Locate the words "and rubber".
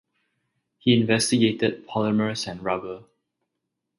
2.51-3.03